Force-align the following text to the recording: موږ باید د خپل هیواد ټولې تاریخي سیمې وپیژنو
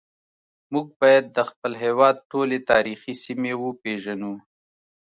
موږ 0.73 0.87
باید 1.01 1.25
د 1.35 1.39
خپل 1.49 1.71
هیواد 1.83 2.15
ټولې 2.31 2.57
تاریخي 2.71 3.13
سیمې 3.23 3.53
وپیژنو 3.57 4.33